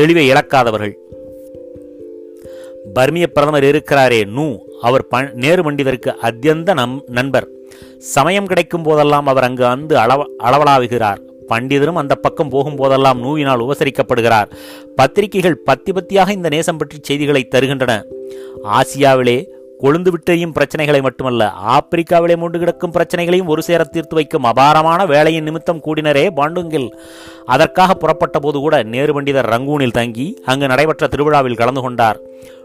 தெளிவை 0.00 0.24
இழக்காதவர்கள். 0.32 0.94
பர்மிய 2.96 3.26
பிரதமர் 3.36 3.68
இருக்கிறாரே 3.70 4.20
நூ 4.36 4.48
அவர் 4.88 5.06
நேரு 5.44 5.62
பண்டிதருக்கு 5.68 6.10
அத்தியந்த 6.28 6.74
நம் 6.80 6.98
நண்பர். 7.18 7.48
சமயம் 8.14 8.50
கிடைக்கும் 8.52 8.86
போதெல்லாம் 8.88 9.26
அவர் 9.26 9.48
அங்கு 9.48 9.66
அந்து 9.72 9.96
அளவ 10.04 10.26
அளவலாவுகிறார் 10.48 11.22
பண்டிதரும் 11.50 12.00
அந்த 12.00 12.14
பக்கம் 12.14 12.50
போகும்போதெல்லாம் 12.54 13.20
நூவினால் 13.24 13.62
உபசரிக்கப்படுகிறார். 13.66 14.48
பத்திரிகைகள் 14.98 15.62
பத்தி 15.68 15.92
பத்தியாக 15.92 16.34
இந்த 16.38 16.48
நேசம் 16.54 16.80
பற்றி 16.80 16.96
செய்திகளை 17.08 17.42
தருகின்றன. 17.54 17.92
ஆசியாவிலே 18.78 19.38
கொழுந்து 19.82 20.10
விட்டையும் 20.12 20.52
பிரச்சனைகளை 20.56 21.00
மட்டுமல்ல 21.06 21.42
ஆப்பிரிக்காவிலே 21.74 22.36
மூண்டு 22.40 22.58
கிடக்கும் 22.58 22.94
பிரச்சனைகளையும் 22.96 23.50
ஒரு 23.52 23.62
சேர 23.66 23.84
தீர்த்து 23.84 24.16
வைக்கும் 24.18 24.48
அபாரமான 24.50 25.00
வேலையின் 25.12 25.46
நிமித்தம் 25.48 25.82
கூடினரே 25.86 26.24
பாண்டுங்கில். 26.38 26.88
அதற்காக 27.54 27.94
புறப்பட்ட 27.94 28.38
போது 28.38 28.58
கூட 28.64 28.82
நேரு 28.94 29.14
பண்டிதர் 29.16 29.50
ரங்கூனில் 29.54 29.96
தங்கி 29.98 30.26
அங்கு 30.44 30.72
நடைபெற்ற 30.72 31.06
திருவிழாவில் 31.12 31.60
கலந்து 31.60 31.84
கொண்டார். 31.86 32.20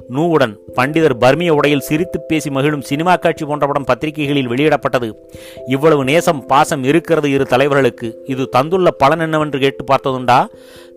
நூவுடன் 0.09 0.55
பண்டிதர் 0.75 1.15
பர்மிய 1.21 1.49
உடையில் 1.49 1.79
சிரித்து 1.79 2.21
பேசி 2.21 2.49
மகிழும் 2.49 2.81
சினிமா 2.81 3.15
காட்சி 3.15 3.45
போன்ற 3.45 3.67
படம் 3.67 3.83
பத்திரிகைகளில் 3.83 4.47
வெளியிடப்பட்டது. 4.47 5.27
இவ்வளவு 5.67 6.03
நேசம் 6.03 6.45
பாசம் 6.45 6.83
இருக்கிறது 6.83 7.31
இரு 7.31 7.45
தலைவர்களுக்கு. 7.49 8.13
இது 8.25 8.49
தந்துள்ள 8.49 8.91
பலன் 8.91 9.19
என்னவென்று 9.19 9.59
கேட்டு 9.59 9.83
பார்த்ததுண்டா? 9.83 10.45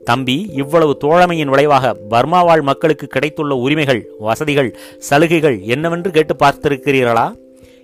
தம்பி 0.05 0.51
இவ்வளவு 0.53 0.97
தோழமையின் 0.97 1.49
விளைவாக 1.49 1.97
பர்மாவாழ் 2.11 2.63
மக்களுக்கு 2.63 3.07
கிடைத்துள்ள 3.07 3.55
உரிமைகள் 3.55 4.09
வசதிகள் 4.19 4.77
சலுகைகள் 4.99 5.61
என்னவென்று 5.61 6.11
கேட்டு 6.11 6.37
பார்த்திருக்கிறீர்களா? 6.45 7.33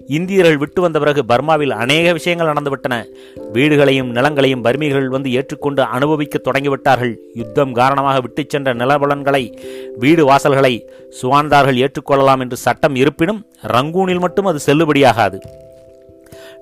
இந்தியர்கள் 0.07 0.57
விட்டு 0.57 0.81
வந்த 0.81 0.99
பிறகு 0.99 1.25
பர்மாவில் 1.29 1.71
அநேக 1.71 2.13
விஷயங்கள் 2.13 2.47
நடந்துவிட்டன. 2.47 3.05
வீடுகளையும் 3.53 4.15
நிலங்களையும் 4.15 4.65
பர்மிகள் 4.65 5.07
வந்து 5.07 5.33
ஏற்றுக்கொண்டு 5.33 5.83
அனுபவிக்க 5.83 6.41
தொடங்கிவிட்டார்கள். 6.45 7.17
யுத்தம் 7.35 7.73
காரணமாக 7.73 8.21
விட்டுச் 8.21 8.51
சென்ற 8.51 8.75
நிலபலன்களை 8.75 9.59
வீடு 9.99 10.27
வாசல்களை 10.27 10.89
சுவாந்தார்கள் 11.23 11.77
ஏற்றுக்கொள்ளலாம் 11.77 12.41
என்று 12.41 12.57
சட்டம் 12.57 12.95
இருப்பினும் 12.95 13.47
ரங்கூனில் 13.67 14.21
மட்டும் 14.21 14.45
அது 14.45 14.59
செல்லுபடியாகாது. 14.67 15.41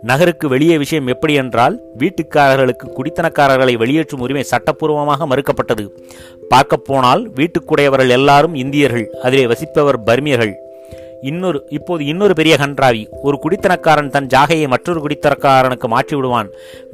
நகருக்கு 0.03 0.49
வெளியே 0.49 0.79
விஷயம் 0.79 1.07
எப்படி 1.07 1.35
என்றால் 1.35 1.81
வீட்டுக்காரர்களுக்கு 1.99 2.91
குடித்தனக்காரர்களை 2.97 3.77
வெளியேற்றும் 3.77 4.21
உரிமை 4.21 4.45
சட்டப்பூர்வமாக 4.51 5.27
மறுக்கப்பட்டது. 5.27 5.89
பார்க்கப்போனால் 6.51 7.29
வீட்டுக்குடையவர்கள் 7.37 8.09
எல்லாரும் 8.09 8.55
இந்தியர்கள். 8.55 9.11
அதிலே 9.23 9.47
வசிப்பவர் 9.47 10.03
பர்மியர்கள். 10.03 10.57
இன்னொரு 11.29 11.59
இப்போது 11.77 12.03
இன்னொரு 12.11 12.35
பெரிய 12.39 12.55
கன்றாவி. 12.61 13.03
ஒரு 13.27 13.37
குடித்தனக்காரன் 13.45 14.13
தன் 14.15 14.29
ஜாகையை 14.35 14.67
மற்றொரு 14.75 15.01
குடித்தனக்காரனுக்கு 15.05 15.89
மாற்றி 15.95 16.15
விடுவான் 16.17 16.49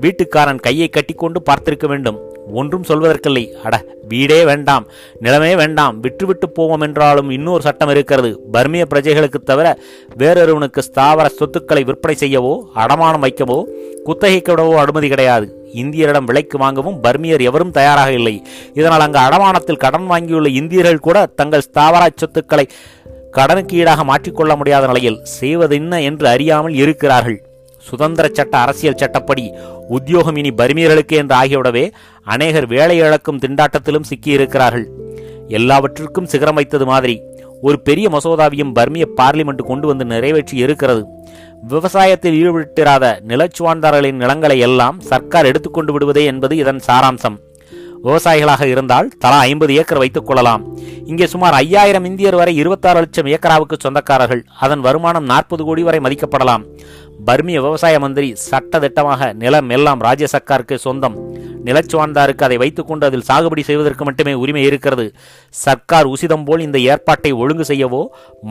வீட்டுக்காரன் 0.05 0.63
கையை 0.67 0.89
கட்டிக்கொண்டு 0.89 1.41
பார்த்திருக்க 1.49 1.87
வேண்டும். 1.93 2.19
ஒன்றும் 2.61 2.87
சொல்வதற்கில்லை. 2.89 3.45
அட 3.67 3.75
வீடே 4.11 4.39
வேண்டாம். 4.51 4.85
நிலமே 5.25 5.53
வேண்டாம். 5.63 5.95
விட்டுவிட்டு 6.01 6.49
போவோம் 6.51 6.85
என்றாலும் 6.87 7.31
இன்னொரு 7.37 7.63
சட்டம் 7.67 7.93
இருக்கிறது. 7.95 8.31
பர்மிய 8.55 8.85
பிரஜைகளுக்கு 8.93 9.41
தவிர 9.51 9.67
வேறொருவனுக்கு 10.23 10.83
ஸ்தாவர 10.89 11.29
சொத்துக்களை 11.41 11.85
விற்பனை 11.91 12.17
செய்யவோ 12.25 12.55
அடமானம் 12.83 13.25
வைக்கவோ 13.27 13.59
குத்தகைக்கு 14.09 14.53
விடவோ 14.55 14.75
அனுமதி 14.83 15.09
கிடையாது. 15.09 15.47
இந்தியரிடம் 15.83 16.29
விலைக்கு 16.29 16.57
வாங்கவும் 16.59 17.01
பர்மியர் 17.05 17.43
எவரும் 17.49 17.75
தயாராக 17.79 18.13
இல்லை. 18.13 18.35
இதனால் 18.75 19.05
அங்கு 19.07 19.21
அடமானத்தில் 19.27 19.83
கடன் 19.85 20.07
வாங்கியுள்ள 20.11 20.51
இந்தியர்கள் 20.61 21.07
கூட 21.09 21.19
தங்கள் 21.41 21.67
ஸ்தாவர 21.69 22.05
சொத்துக்களை 22.23 22.67
கடனுக்கு 23.35 23.75
ஈடாக 23.81 24.03
மாற்றிக்கொள்ள 24.11 24.53
முடியாத 24.57 24.85
நிலையில் 24.87 25.19
செய்வதென்ன 25.39 26.01
என்று 26.09 26.27
அறியாமல் 26.29 26.75
இருக்கிறார்கள். 26.83 27.39
சுதந்திர 27.85 28.27
சட்ட 28.33 28.55
அரசியல் 28.59 28.99
சட்டப்படி 29.03 29.45
உத்தியோகம் 29.97 30.39
இனி 30.41 30.51
பர்மியர்களுக்கு 30.61 31.17
என்று 31.23 31.35
ஆகிவிடவே 31.41 31.85
அநேகர் 32.35 32.67
வேலை 32.67 32.97
இழக்கும் 32.99 33.41
திண்டாட்டத்திலும் 33.45 34.09
சிக்கியிருக்கிறார்கள். 34.11 34.87
எல்லாவற்றிற்கும் 35.59 36.31
சிகரம் 36.33 36.59
வைத்தது 36.61 36.87
மாதிரி 36.93 37.17
ஒரு 37.67 37.77
பெரிய 37.89 38.07
மசோதாவையும் 38.15 38.73
பர்மிய 38.79 39.05
பார்லிமெண்ட் 39.21 39.63
கொண்டு 39.69 39.87
வந்து 39.87 40.05
நிறைவேற்றி 40.05 40.57
இருக்கிறது. 40.65 41.03
விவசாயத்தில் 41.73 42.37
ஈடுபட்டிராத 42.41 43.05
நிலச்சுவாந்தாரர்களின் 43.31 44.21
நிலங்களை 44.23 44.59
எல்லாம் 44.59 45.01
சர்க்கார் 45.11 45.51
எடுத்துக்கொண்டு 45.51 45.93
விடுவதே 45.93 46.25
என்பது 46.25 46.57
இதன் 46.57 46.83
சாராம்சம். 46.89 47.39
விவசாயிகளாக 48.05 48.67
இருந்தால் 48.73 49.11
தலா 49.23 49.39
ஐம்பது 49.51 49.75
ஏக்கர் 49.81 50.01
வைத்துக் 50.03 50.29
கொள்ளலாம். 50.29 50.63
இங்கே 51.11 51.27
சுமார் 51.33 51.57
ஐயாயிரம் 51.63 52.07
இந்தியர் 52.11 52.39
வரை 52.41 52.53
இருபத்தாறு 52.63 53.01
லட்சம் 53.05 53.31
ஏக்கராவுக்கு 53.35 53.77
சொந்தக்காரர்கள். 53.85 54.43
அதன் 54.65 54.85
வருமானம் 54.87 55.29
நாற்பது 55.33 55.65
கோடி 55.69 55.83
வரை 55.89 56.01
மதிக்கப்படலாம். 56.07 56.65
பர்மிய 57.29 57.59
விவசாய 57.67 57.99
மந்திரி 58.05 58.29
சட்ட 58.49 58.79
திட்டமாக 58.85 59.33
நிலம் 59.43 59.71
எல்லாம் 59.77 60.03
ராஜ்ய 60.07 60.29
சர்க்காருக்கு 60.35 60.77
சொந்தம். 60.87 61.17
நிலச்சுவார்ந்தாருக்கு 61.69 62.47
அதை 62.47 62.57
வைத்துக்கொண்டு 62.63 63.05
அதில் 63.09 63.25
சாகுபடி 63.29 63.63
செய்வதற்கு 63.69 64.05
மட்டுமே 64.09 64.35
உரிமை 64.43 64.63
இருக்கிறது. 64.69 65.07
சர்க்கார் 65.55 66.11
உசிதம் 66.15 66.45
போல் 66.49 66.67
இந்த 66.67 66.79
ஏற்பாட்டை 66.93 67.33
ஒழுங்கு 67.43 67.65
செய்யவோ 67.71 68.03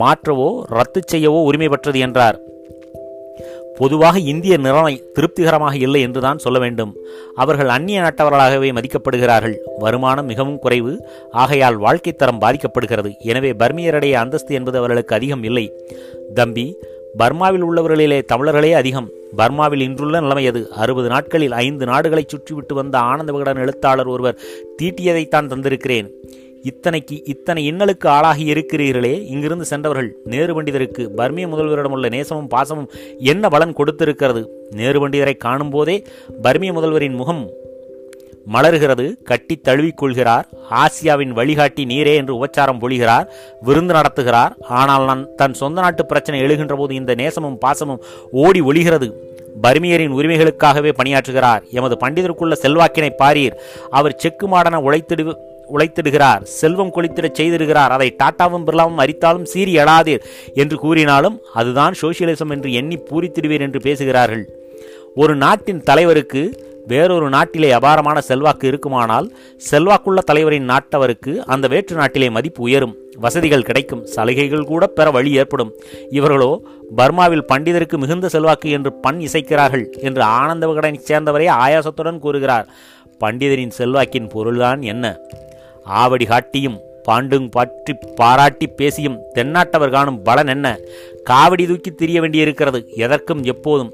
மாற்றவோ 0.02 0.50
ரத்து 0.78 1.02
செய்யவோ 1.12 1.40
உரிமை 1.50 1.68
பெற்றது 1.74 2.00
என்றார். 2.08 2.38
பொதுவாக 3.76 4.18
இந்திய 4.18 4.56
நிலைமை 4.56 5.02
திருப்திகரமாக 5.12 5.76
இல்லை 5.76 6.00
என்றுதான் 6.00 6.38
சொல்ல 6.38 6.58
வேண்டும். 6.58 6.96
அவர்கள் 7.34 7.68
அந்நிய 7.68 8.00
நாட்டவர்களாகவே 8.00 8.70
மதிக்கப்படுகிறார்கள். 8.72 9.56
வருமானம் 9.78 10.26
மிகவும் 10.26 10.58
குறைவு. 10.58 11.08
ஆகையால் 11.32 11.76
வாழ்க்கை 11.76 12.12
தரம் 12.12 12.40
பாதிக்கப்படுகிறது. 12.40 13.12
எனவே 13.18 13.52
பர்மியருடைய 13.52 14.12
அந்தஸ்து 14.12 14.54
என்பது 14.54 14.78
அவர்களுக்கு 14.78 15.14
அதிகம் 15.14 15.42
இல்லை. 15.42 15.72
தம்பி 16.34 16.76
பர்மாவில் 17.18 17.64
உள்ளவர்களிலே 17.64 18.24
தமிழர்களே 18.24 18.72
அதிகம். 18.72 19.08
பர்மாவில் 19.36 19.80
இன்றுள்ள 19.80 20.20
நிலைமை 20.20 20.46
அது. 20.46 20.70
அறுபது 20.70 21.08
நாட்களில் 21.08 21.52
ஐந்து 21.52 21.86
நாடுகளை 21.86 22.26
சுற்றிவிட்டு 22.26 22.74
வந்த 22.74 22.98
ஆனந்த 22.98 23.32
விகடன் 23.32 23.56
எழுத்தாளர் 23.56 24.06
ஒருவர் 24.06 24.40
தீட்டியதைத்தான் 24.82 25.50
தந்திருக்கிறேன். 25.52 26.10
இத்தனைக்கு 26.68 27.16
இத்தனை 27.24 27.62
இன்னலுக்கு 27.70 28.06
ஆளாகி 28.06 28.44
இருக்கிறீர்களே. 28.52 29.12
இங்கிருந்து 29.32 29.64
சென்றவர்கள் 29.64 30.08
நேரு 30.24 30.52
பண்டிதருக்கு 30.56 31.02
பர்மிய 31.18 31.46
முதல்வரிடமுள்ள 31.52 32.08
நேசமும் 32.14 32.50
பாசமும் 32.54 32.88
என்ன 33.32 33.48
பலன் 33.48 33.72
கொடுத்திருக்கிறது? 33.72 34.42
நேரு 34.70 34.98
பண்டிதரை 35.02 35.36
காணும் 35.36 35.70
போதே 35.70 35.96
பர்மிய 36.42 36.72
முதல்வரின் 36.78 37.18
முகம் 37.20 37.42
மலர்கிறது. 38.54 39.04
கட்டி 39.22 39.54
தழுவிக்கொள்கிறார் 39.68 40.46
ஆசியாவின் 40.82 41.32
வழிகாட்டி 41.38 41.84
நீரே 41.84 42.14
என்று 42.14 42.34
உபச்சாரம் 42.38 42.82
பொழிகிறார். 42.82 43.26
விருந்து 43.60 43.94
நடத்துகிறார். 43.94 44.52
ஆனால் 44.80 45.04
நான் 45.04 45.24
தன் 45.36 45.58
சொந்த 45.62 45.80
நாட்டு 45.80 46.06
பிரச்சனை 46.06 46.40
எழுகின்ற 46.42 46.76
போது 46.76 46.94
இந்த 46.94 47.14
நேசமும் 47.14 47.58
பாசமும் 47.66 48.02
ஓடி 48.44 48.60
ஒளிகிறது. 48.60 49.08
பர்மியரின் 49.64 50.16
உரிமைகளுக்காகவே 50.18 50.90
பணியாற்றுகிறார். 51.00 51.62
எமது 51.70 51.96
பண்டிதருக்குள்ள 52.02 52.56
செல்வாக்கினை 52.64 53.10
பாரீர். 53.22 53.54
அவர் 53.90 54.18
செக்கு 54.24 54.48
மாடன 54.48 54.80
உழைத்திடு 54.86 55.24
உழைத்திடுகிறார் 55.74 56.42
செல்வம் 56.42 56.92
கொளித்திடச் 56.96 57.38
செய்திடுகிறார் 57.38 57.94
அதை 57.96 58.08
டாட்டாவும் 58.22 58.66
பிர்லாவும் 58.68 59.02
அரித்தாலும் 59.04 59.48
சீறி 59.52 59.74
எழாதீர் 59.76 60.26
என்று 60.54 60.78
கூறினாலும் 60.78 61.40
அதுதான் 61.54 61.96
சோசியலிசம் 62.02 62.54
என்று 62.56 62.72
எண்ணி 62.72 62.98
பூரித்திடுவீர் 63.10 63.66
என்று 63.68 63.80
பேசுகிறார்கள். 63.80 64.44
ஒரு 65.14 65.36
நாட்டின் 65.36 65.82
தலைவருக்கு 65.82 66.64
வேறொரு 66.86 67.28
நாட்டிலே 67.28 67.70
அபாரமான 67.70 68.20
செல்வாக்கு 68.20 68.66
இருக்குமானால் 68.66 69.28
செல்வாக்குள்ள 69.70 70.20
தலைவரின் 70.20 70.68
நாட்டவருக்கு 70.70 71.32
அந்த 71.44 71.66
வேற்று 71.68 71.94
நாட்டிலே 71.96 72.28
மதிப்பு 72.30 72.62
உயரும் 72.62 72.94
வசதிகள் 73.24 73.64
கிடைக்கும் 73.68 74.04
சலுகைகள் 74.04 74.64
கூட 74.64 74.86
பெற 74.86 75.10
வழி 75.10 75.30
ஏற்படும். 75.32 75.72
இவர்களோ 76.10 76.50
பர்மாவில் 76.96 77.48
பண்டிதருக்கு 77.52 77.96
மிகுந்த 77.96 78.28
செல்வாக்கு 78.28 78.70
என்று 78.70 78.92
பண் 78.92 79.18
இசைக்கிறார்கள் 79.18 79.84
என்று 80.00 80.22
ஆனந்த 80.22 80.66
விகடனைச் 80.66 81.08
சேர்ந்தவரே 81.08 81.48
ஆயாசத்துடன் 81.64 82.18
கூறுகிறார். 82.18 82.68
பண்டிதரின் 83.20 83.76
செல்வாக்கின் 83.78 84.30
பொருள்தான் 84.30 84.82
என்ன? 84.82 85.04
ஆவடி 85.86 86.26
காட்டியும் 86.26 86.78
பாண்டுங் 87.08 87.50
பற்றி 87.50 87.92
பாராட்டி 88.14 88.66
பேசியும் 88.66 89.18
தென்னாட்டவர் 89.34 89.90
காணும் 89.90 90.22
பலன் 90.22 90.46
என்ன? 90.46 90.78
காவடி 91.30 91.66
தூக்கி 91.66 91.90
திரிய 91.90 92.20
வேண்டியிருக்கிறது 92.20 92.88
எதற்கும் 92.94 93.42
எப்போதும். 93.42 93.92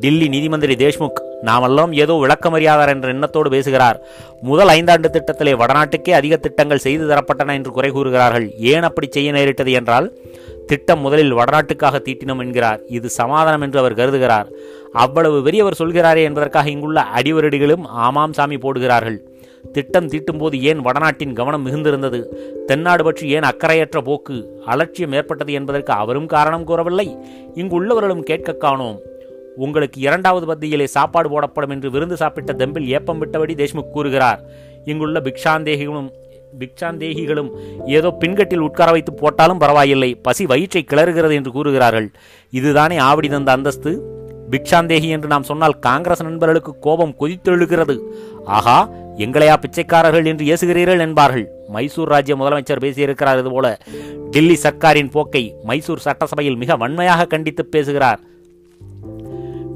டில்லி 0.00 0.28
நிதிமந்திரி 0.28 0.74
தேஷ்முக் 0.76 1.20
நாமெல்லாம் 1.42 1.92
ஏதோ 1.92 2.12
விளக்கமறியாதார் 2.12 2.88
என்ற 2.88 3.08
எண்ணத்தோடு 3.08 3.50
பேசுகிறார். 3.50 4.00
முதல் 4.40 4.68
ஐந்தாண்டு 4.68 5.08
திட்டத்திலே 5.16 5.56
வடநாட்டுக்கே 5.56 6.10
அதிக 6.10 6.36
திட்டங்கள் 6.36 6.78
செய்து 6.78 7.06
தரப்பட்டன 7.06 7.54
என்று 7.54 7.72
குறை 7.72 7.90
கூறுகிறார்கள். 7.90 8.50
ஏன் 8.58 8.82
அப்படி 8.82 9.08
செய்ய 9.10 9.32
நேரிட்டது 9.32 9.72
என்றால் 9.72 10.12
திட்டம் 10.66 11.00
முதலில் 11.00 11.34
வடநாட்டுக்காக 11.34 12.00
தீட்டினோம் 12.04 12.38
என்கிறார். 12.38 12.80
இது 12.86 13.08
சமாதானம் 13.08 13.60
என்று 13.60 13.78
அவர் 13.78 13.94
கருதுகிறார். 13.94 14.48
அவ்வளவு 14.92 15.42
பெரியவர் 15.42 15.78
சொல்கிறாரே 15.78 16.22
என்பதற்காக 16.22 16.70
இங்குள்ள 16.70 17.06
அடிவரடிகளும் 17.16 17.86
ஆமாம் 17.86 18.32
சாமி 18.32 18.56
போடுகிறார்கள். 18.56 19.20
திட்டம் 19.72 20.08
தீட்டும்போது 20.08 20.60
ஏன் 20.60 20.78
வடநாட்டின் 20.78 21.32
கவனம் 21.32 21.66
மிகுந்திருந்தது? 21.66 22.24
தென்னாடு 22.66 23.04
பற்றி 23.04 23.28
ஏன் 23.28 23.40
அக்கறையற்ற 23.40 24.00
போக்கு 24.04 24.62
அலட்சியம் 24.66 25.12
ஏற்பட்டது 25.12 25.52
என்பதற்கு 25.52 25.92
அவரும் 25.92 26.26
காரணம் 26.26 26.64
கூறவில்லை. 26.64 27.18
இங்கு 27.54 27.84
உள்ளவர்களும் 27.84 28.22
கேட்க 28.22 28.52
காணோம். 28.52 28.98
உங்களுக்கு 29.56 30.00
இரண்டாவது 30.00 30.46
பத்தியிலே 30.46 30.84
சாப்பாடு 30.84 31.28
போடப்படும் 31.28 31.70
என்று 31.70 31.90
விருந்து 31.90 32.16
சாப்பிட்ட 32.16 32.52
தெம்பில் 32.52 32.86
ஏப்பம் 32.86 33.26
விட்டபடி 33.26 33.54
தேஷ்முக் 33.54 33.90
கூறுகிறார். 33.90 34.40
இங்குள்ள 34.84 35.20
பிக்ஷாந்தேகிகளும் 35.20 36.10
பிக்ஷாந்தேகிகளும் 36.58 37.50
ஏதோ 37.86 38.16
பின்கட்டில் 38.20 38.58
உட்கார 38.58 38.90
வைத்து 38.90 39.14
போட்டாலும் 39.14 39.58
பரவாயில்லை. 39.58 40.14
பசி 40.14 40.46
வயிற்றை 40.46 40.84
கிளறுகிறது 40.90 41.32
என்று 41.32 41.52
கூறுகிறார்கள். 41.52 42.10
இதுதானே 42.50 42.98
ஆவடி 42.98 43.28
தந்த 43.28 43.52
அந்தஸ்து? 43.52 44.18
பிக்ஷாந்தேகி 44.52 45.08
என்று 45.16 45.28
நாம் 45.28 45.48
சொன்னால் 45.50 45.78
காங்கிரஸ் 45.78 46.22
நண்பர்களுக்கு 46.22 46.78
கோபம் 46.78 47.14
கொதித்தெழுகிறது. 47.20 47.96
ஆகா 48.58 48.78
எங்களையா 49.16 49.54
பிச்சைக்காரர்கள் 49.62 50.28
என்று 50.30 50.44
ஏசுகிறீர்கள் 50.54 51.04
என்பார்கள். 51.06 51.46
மைசூர் 51.68 52.08
ராஜ்ய 52.08 52.36
முதலமைச்சர் 52.36 52.84
பேசியிருக்கிறார் 52.84 53.40
இதுபோல. 53.40 53.78
டில்லி 54.30 54.56
சர்க்காரின் 54.62 55.10
போக்கை 55.10 55.44
மைசூர் 55.64 56.04
சட்டசபையில் 56.06 56.56
மிக 56.56 56.76
வன்மையாக 56.76 57.26
கண்டித்து 57.26 57.64
பேசுகிறார். 57.66 58.20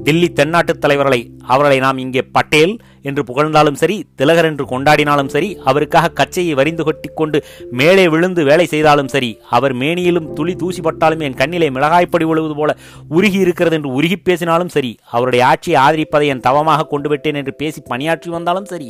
டில்லி 0.03 0.27
தென்னாட்டு 0.39 0.73
தலைவர்களை 0.77 1.21
அவர்களை 1.53 1.77
நாம் 1.79 1.97
இங்கே 1.97 2.21
பட்டேல் 2.21 2.73
என்று 3.05 3.23
புகழ்ந்தாலும் 3.23 3.79
சரி 3.81 3.97
திலகர் 4.15 4.47
என்று 4.49 4.65
கொண்டாடினாலும் 4.65 5.31
சரி 5.33 5.49
அவருக்காக 5.65 6.11
கச்சையை 6.13 6.53
வரிந்து 6.53 6.83
கொட்டி 6.83 7.09
கொண்டு 7.13 7.39
மேலே 7.73 8.05
விழுந்து 8.07 8.43
வேலை 8.43 8.65
செய்தாலும் 8.65 9.11
சரி 9.15 9.31
அவர் 9.49 9.75
மேனியிலும் 9.75 10.29
துளி 10.33 10.55
தூசிப்பட்டாலும் 10.55 11.23
என் 11.27 11.35
கண்ணிலே 11.35 11.69
மிளகாய்ப்படி 11.69 12.25
விழுவது 12.25 12.55
போல 12.55 12.71
உருகி 13.11 13.39
இருக்கிறது 13.39 13.77
என்று 13.79 13.91
உருகி 13.93 14.19
பேசினாலும் 14.21 14.73
சரி 14.75 14.91
அவருடைய 15.11 15.43
ஆட்சியை 15.45 15.79
ஆதரிப்பதை 15.81 16.27
என் 16.27 16.41
தவமாக 16.41 16.87
கொண்டு 16.87 17.09
விட்டேன் 17.09 17.39
என்று 17.41 17.55
பேசி 17.55 17.81
பணியாற்றி 17.85 18.29
வந்தாலும் 18.29 18.65
சரி 18.65 18.89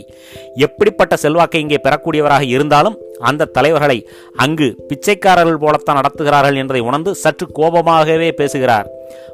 எப்படிப்பட்ட 0.60 1.16
செல்வாக்கை 1.18 1.62
இங்கே 1.62 1.84
பெறக்கூடியவராக 1.84 2.46
இருந்தாலும் 2.56 2.98
அந்த 3.20 3.46
தலைவர்களை 3.46 4.10
அங்கு 4.36 4.86
பிச்சைக்காரர்கள் 4.88 5.58
போலத்தான் 5.58 6.02
நடத்துகிறார்கள் 6.02 6.56
என்பதை 6.56 6.82
உணர்ந்து 6.82 7.16
சற்று 7.16 7.48
கோபமாகவே 7.56 8.32
பேசுகிறார். 8.32 8.88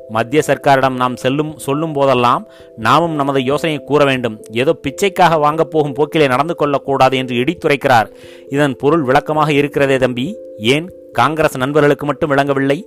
மத்திய 0.10 0.42
சர்க்காரிடம் 0.46 0.96
நாம் 0.96 1.16
செல்லும் 1.16 1.58
சொல்லும் 1.58 1.94
போதெல்லாம் 1.94 2.48
நாமும் 2.76 3.16
நமது 3.16 3.44
யோசனையை 3.44 3.84
கூற 3.86 4.06
வேண்டும். 4.06 4.44
ஏதோ 4.52 4.80
பிச்சைக்காக 4.88 5.40
வாங்கப் 5.40 5.72
போகும் 5.72 5.94
போக்கிலே 5.94 6.28
நடந்து 6.28 6.56
கொள்ளக்கூடாது 6.56 7.18
என்று 7.18 7.36
இடித்துரைக்கிறார். 7.36 8.06
இதன் 8.50 8.76
பொருள் 8.76 9.02
விளக்கமாக 9.02 9.54
இருக்கிறதே 9.54 9.98
தம்பி. 9.98 10.38
ஏன் 10.58 10.94
காங்கிரஸ் 11.20 11.62
நண்பர்களுக்கு 11.64 12.06
மட்டும் 12.06 12.32
விளங்கவில்லை. 12.34 12.78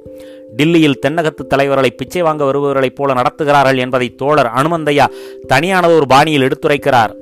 டில்லியில் 0.56 1.00
தென்னகத்து 1.06 1.42
தலைவர்களை 1.52 1.90
பிச்சை 1.90 2.22
வாங்க 2.22 2.42
வருபவர்களைப் 2.44 2.98
போல 2.98 3.14
நடத்துகிறார்கள் 3.20 3.82
என்பதை 3.84 4.08
தோழர் 4.22 4.50
அனுமந்தையா 4.60 5.06
தனியானது 5.52 5.96
ஒரு 6.00 6.08
பாணியில் 6.14 6.46
எடுத்துரைக்கிறார். 6.48 7.14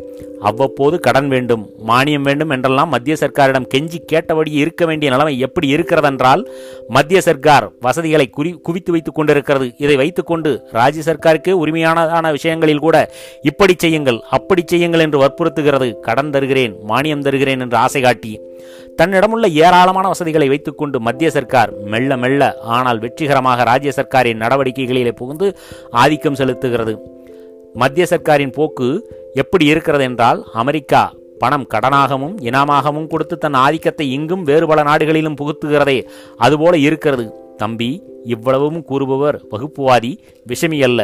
அவ்வப்போது 0.48 0.96
கடன் 1.00 1.28
வேண்டும் 1.32 1.64
மானியம் 1.88 2.24
வேண்டும் 2.28 2.52
என்றெல்லாம் 2.54 2.90
மத்திய 2.94 3.14
சர்க்காரிடம் 3.20 3.68
கெஞ்சி 3.74 3.98
கேட்டபடி 4.12 4.50
இருக்க 4.62 4.86
வேண்டிய 4.86 5.08
நிலைமை 5.12 5.34
எப்படி 5.46 5.66
இருக்கிறதென்றால் 5.74 6.42
மத்திய 6.88 7.18
சர்க்கார் 7.20 7.66
வசதிகளை 7.86 8.26
குறி 8.36 8.50
குவித்து 8.66 8.92
வைத்துக் 8.94 9.18
கொண்டிருக்கிறது. 9.18 9.66
இதை 9.84 9.96
வைத்துக்கொண்டு 10.02 10.52
ராஜ்ய 10.78 11.02
சர்க்காருக்கே 11.08 11.54
உரிமையானதான 11.62 12.32
விஷயங்களில் 12.38 12.84
கூட 12.86 12.96
இப்படி 13.50 13.76
செய்யுங்கள் 13.84 14.18
அப்படி 14.38 14.64
செய்யுங்கள் 14.72 15.04
என்று 15.06 15.20
வற்புறுத்துகிறது. 15.24 15.88
கடன் 16.08 16.32
தருகிறேன் 16.36 16.74
மானியம் 16.92 17.26
தருகிறேன் 17.28 17.62
என்று 17.66 17.78
ஆசை 17.84 18.02
காட்டி 18.02 18.32
தன்னிடமுள்ள 18.98 19.46
ஏராளமான 19.64 20.06
வசதிகளை 20.08 20.46
வைத்துக்கொண்டு 20.48 20.91
மத்திய 21.00 21.30
சர்க்கார் 21.30 21.72
மெல்ல 21.84 22.16
மெல்ல 22.16 22.56
ஆனால் 22.62 22.98
வெற்றிகரமாக 22.98 23.62
ராஜ்ய 23.62 23.92
சர்க்காரின் 23.96 24.42
நடவடிக்கைகளிலே 24.42 25.12
புகுந்து 25.12 25.56
ஆதிக்கம் 25.90 26.34
செலுத்துகிறது. 26.34 26.94
மத்திய 27.74 28.06
சர்க்காரின் 28.10 28.52
போக்கு 28.52 29.10
எப்படி 29.34 29.64
இருக்கிறது 29.64 30.04
என்றால் 30.04 30.46
அமெரிக்கா 30.52 31.12
பணம் 31.38 31.66
கடனாகவும் 31.74 32.34
இனாமாகவும் 32.40 33.06
கொடுத்து 33.06 33.38
தன் 33.38 33.54
ஆதிக்கத்தை 33.54 34.12
இங்கும் 34.12 34.42
வேறு 34.42 34.66
பல 34.66 34.82
நாடுகளிலும் 34.82 35.36
புகுத்துகிறதே 35.40 36.04
அதுபோல 36.36 36.76
இருக்கிறது. 36.76 37.51
தம்பி 37.62 37.90
இவ்வளவும் 38.34 38.80
கூறுபவர் 38.88 39.38
வகுப்புவாதி 39.50 40.12
விஷமி 40.50 40.78
அல்ல 40.82 41.00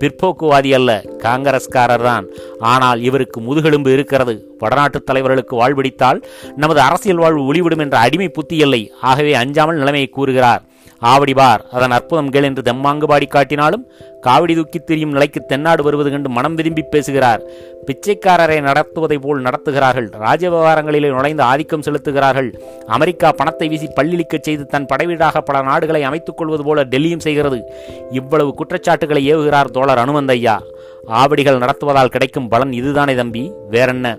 பிற்போக்குவாதி 0.00 0.70
அல்ல 0.74 0.90
காங்கிரஸ்காரர் 1.18 2.06
தான் 2.08 2.26
ஆனால் 2.72 3.00
இவருக்கு 3.08 3.38
முதுகெலும்பு 3.40 3.90
இருக்கிறது. 3.92 4.34
வடநாட்டுத் 4.60 5.06
தலைவர்களுக்கு 5.10 5.54
வாழ்விடித்தால் 5.60 6.20
நமது 6.56 6.80
அரசியல் 6.88 7.22
வாழ்வு 7.24 7.42
ஒளிவிடும் 7.44 7.84
என்ற 7.84 7.96
அடிமை 7.98 8.28
புத்தி 8.28 8.56
இல்லை. 8.56 8.82
ஆகவே 9.10 9.34
அஞ்சாமல் 9.42 9.80
நிலைமையை 9.82 10.08
கூறுகிறார். 10.08 10.62
ஆவடி 11.02 11.34
பார். 11.34 11.66
அதன் 11.72 11.90
அற்புதம் 11.90 12.30
கேள் 12.30 12.42
என்று 12.42 12.62
தெம்மாங்கு 12.62 13.04
பாடி 13.04 13.26
காட்டினாலும் 13.26 13.84
காவடி 14.26 14.54
தூக்கி 14.54 14.78
திரியும் 14.78 15.10
நிலைக்கு 15.10 15.44
தென்னாடு 15.44 15.82
வருவது 15.82 16.10
கண்டு 16.10 16.28
மனம் 16.28 16.54
விரும்பி 16.54 16.82
பேசுகிறார். 16.82 17.42
பிச்சைக்காரரை 17.86 18.60
நடத்துவதை 18.60 19.18
போல் 19.18 19.42
நடத்துகிறார்கள். 19.42 20.08
ராஜ 20.10 20.50
விவகாரங்களிலே 20.50 21.08
நுழைந்து 21.08 21.42
ஆதிக்கம் 21.42 21.80
செலுத்துகிறார்கள். 21.80 22.52
அமெரிக்கா 22.86 23.32
பணத்தை 23.32 23.68
வீசி 23.68 23.88
பள்ளிழிக்கச் 24.00 24.42
செய்து 24.42 24.66
தன் 24.66 24.86
படைவீடாக 24.86 25.40
பல 25.40 25.62
நாடுகளை 25.62 26.02
அமைத்துக் 26.02 26.36
கொள்வது 26.36 26.64
போல 26.64 26.84
டெல்லியும் 26.84 27.18
செய்கிறது. 27.18 27.72
இவ்வளவு 28.10 28.54
குற்றச்சாட்டுகளை 28.54 29.36
ஏவுகிறார் 29.36 29.70
தோழர் 29.70 29.98
அனுமந்தையா. 29.98 30.58
ஆவடிகள் 31.06 31.58
நடத்துவதால் 31.58 32.10
கிடைக்கும் 32.10 32.48
பலன் 32.48 32.72
இதுதானே 32.72 33.14
தம்பி. 33.14 33.52
வேறென்ன? 33.70 34.18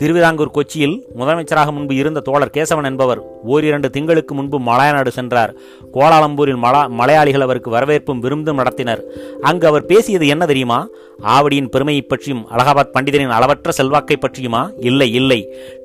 திருவிதாங்கூர் 0.00 0.50
கொச்சியில் 0.54 0.94
முதலமைச்சராக 1.18 1.72
முன்பு 1.72 1.94
இருந்த 1.94 2.20
தோழர் 2.20 2.52
கேசவன் 2.54 2.84
என்பவர் 2.84 3.20
ஓரிரண்டு 3.44 3.90
திங்களுக்கு 3.90 4.34
முன்பு 4.34 4.60
மலையநாடு 4.60 5.08
சென்றார். 5.08 5.54
கோலாலம்பூரில் 5.92 6.56
மலா 6.56 6.86
மலையாளிகள் 6.86 7.40
அவருக்கு 7.40 7.70
வரவேற்பும் 7.70 8.18
விருந்தும் 8.18 8.58
நடத்தினர். 8.58 9.02
அங்கு 9.40 9.66
அவர் 9.66 9.86
பேசியது 9.86 10.26
என்ன 10.26 10.46
தெரியுமா? 10.46 10.88
ஆவடியின் 11.22 11.68
பெருமையை 11.68 12.02
பற்றியும் 12.02 12.48
அலகாபாத் 12.50 12.94
பண்டிதரின் 12.94 13.28
அளவற்ற 13.28 13.72
செல்வாக்கை 13.72 14.16
பற்றியுமா? 14.16 14.70
இல்லை 14.78 15.12
இல்லை. 15.12 15.40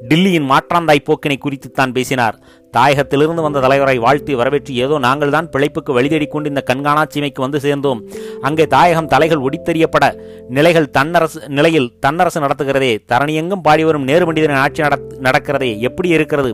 டில்லியின் 0.07 0.49
மாற்றாந்தாய் 0.51 1.07
போக்கினை 1.09 1.37
குறித்து 1.37 1.71
தான் 1.71 1.91
பேசினார். 1.91 2.37
தாயகத்திலிருந்து 2.77 3.45
வந்த 3.45 3.61
தலைவரை 3.65 3.97
வாழ்த்தி 4.05 4.33
வரவேற்று 4.39 4.73
ஏதோ 4.85 4.95
நாங்கள் 5.05 5.33
தான் 5.35 5.49
பிழைப்புக்கு 5.53 5.91
வழிதேடிக் 5.97 6.33
கொண்டு 6.33 6.51
இந்த 6.53 6.63
கண்காணா 6.69 7.03
சீமைக்கு 7.13 7.41
வந்து 7.45 7.59
சேர்ந்தோம். 7.65 8.01
அங்கே 8.47 8.65
தாயகம் 8.75 9.09
தலைகள் 9.13 9.43
ஒடித்தெறியப்பட 9.47 10.05
நிலைகள் 10.57 10.89
தன்னரசு 10.97 11.39
நிலையில் 11.57 11.89
தன்னரசு 12.05 12.43
நடத்துகிறதே 12.45 12.91
தரணியெங்கும் 13.13 13.65
பாடி 13.67 13.85
வரும் 13.89 14.07
நேரு 14.11 14.25
பண்டிதரின் 14.27 14.63
ஆட்சி 14.65 14.83
நடக்கிறதே 15.27 15.71
எப்படி 15.89 16.09
இருக்கிறது? 16.17 16.51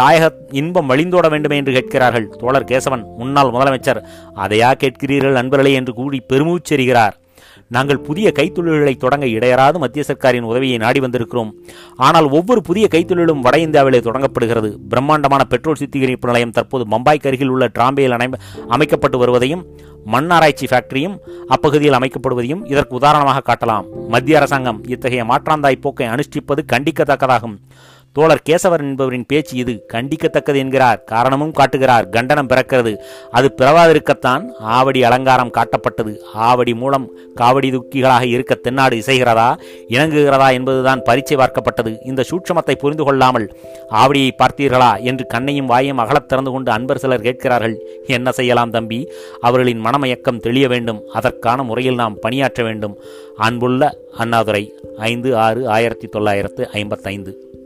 தாயக 0.00 0.32
இன்பம் 0.62 0.90
வழிந்தோட 0.92 1.26
வேண்டுமே 1.34 1.58
என்று 1.62 1.76
கேட்கிறார்கள். 1.78 2.28
தோழர் 2.42 2.70
கேசவன் 2.72 3.06
முன்னாள் 3.20 3.54
முதலமைச்சர் 3.54 4.04
அதையா 4.44 4.72
கேட்கிறீர்கள் 4.82 5.38
நண்பர்களே 5.40 5.72
என்று 5.80 5.94
கூறி 6.00 6.20
பெருமூச்செறிகிறார். 6.32 7.16
நாங்கள் 7.68 8.00
புதிய 8.00 8.32
கைத்தொழில்களை 8.38 8.96
தொடங்க 8.96 9.26
இடையராது 9.26 9.78
மத்திய 9.78 10.04
சர்க்காரின் 10.08 10.48
உதவியை 10.50 10.76
நாடி 10.84 11.00
வந்திருக்கிறோம். 11.00 11.50
ஆனால் 11.96 12.28
ஒவ்வொரு 12.30 12.62
புதிய 12.62 12.88
கைத்தொழிலும் 12.90 13.44
வட 13.46 13.58
இந்தியாவிலே 13.58 13.98
தொடங்கப்படுகிறது. 13.98 14.70
பிரம்மாண்டமான 14.88 15.44
பெட்ரோல் 15.44 15.80
சுத்திகரிப்பு 15.82 16.28
நிலையம் 16.28 16.50
தற்போது 16.50 16.86
பம்பாய்க்கு 16.94 17.28
அருகில் 17.30 17.52
உள்ள 17.56 17.66
டிராம்பேயில் 17.78 18.38
அமைக்கப்பட்டு 18.68 19.18
வருவதையும் 19.18 19.64
மண் 20.04 20.30
ஆராய்ச்சி 20.30 20.66
ஃபேக்டரியும் 20.66 21.16
அப்பகுதியில் 21.54 21.96
அமைக்கப்படுவதையும் 21.98 22.62
இதற்கு 22.64 22.94
உதாரணமாக 22.94 23.42
காட்டலாம். 23.48 23.86
மத்திய 24.08 24.36
அரசாங்கம் 24.36 24.78
இத்தகைய 24.94 25.24
மாற்றாந்தாய் 25.24 25.82
போக்கை 25.84 26.06
அனுஷ்டிப்பது 26.08 26.62
கண்டிக்கத்தக்கதாகும். 26.72 27.56
தோழர் 28.18 28.42
கேசவர் 28.50 28.78
என்பவரின் 28.78 29.24
பேச்சு 29.28 29.56
இது 29.56 29.86
கண்டிக்கத்தக்கது 29.92 30.56
என்கிறார். 30.56 31.04
காரணமும் 31.04 31.52
காட்டுகிறார். 31.52 32.08
கண்டனம் 32.08 32.48
பிறக்கிறது. 32.48 32.96
அது 33.30 33.54
பிறவாதிருக்கத்தான் 33.56 34.44
ஆவடி 34.60 35.02
அலங்காரம் 35.02 35.50
காட்டப்பட்டது. 35.50 36.18
ஆவடி 36.34 36.74
மூலம் 36.74 37.10
காவடி 37.40 37.68
துக்கிகளாக 37.70 38.22
இருக்க 38.22 38.54
தென்னாடு 38.54 38.96
இசைகிறதா 38.96 39.58
இணங்குகிறதா 39.88 40.52
என்பதுதான் 40.52 41.02
பரீட்சை 41.02 41.36
பார்க்கப்பட்டது. 41.36 41.96
இந்த 42.04 42.24
சூட்சமத்தை 42.30 42.74
புரிந்து 42.74 43.04
கொள்ளாமல் 43.04 43.56
ஆவடியை 43.90 44.30
பார்த்தீர்களா 44.38 45.02
என்று 45.02 45.26
கண்ணையும் 45.26 45.66
வாயும் 45.66 45.98
அகலத் 45.98 46.28
திறந்து 46.28 46.50
கொண்டு 46.50 46.70
அன்பர் 46.70 46.98
சிலர் 46.98 47.20
கேட்கிறார்கள். 47.20 47.86
என்ன 48.06 48.30
செய்யலாம் 48.30 48.70
தம்பி? 48.70 49.12
அவர்களின் 49.40 49.84
மனமயக்கம் 49.84 50.40
தெளிய 50.40 50.68
வேண்டும். 50.68 51.02
அதற்கான 51.12 51.62
முறையில் 51.62 51.94
நாம் 51.94 52.16
பணியாற்ற 52.20 52.62
வேண்டும். 52.62 52.98
அன்புள்ள 53.36 53.96
அண்ணாதுரை 54.18 54.74
ஐந்து 54.98 55.36
ஆறு 55.36 55.68
ஆயிரத்தி 55.68 56.06
தொள்ளாயிரத்து 56.06 56.68
ஐம்பத்தைந்து. 56.68 57.56